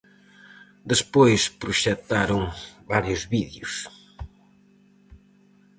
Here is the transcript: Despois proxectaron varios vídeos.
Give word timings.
Despois 0.91 1.41
proxectaron 1.61 2.41
varios 2.91 3.21
vídeos. 3.33 3.73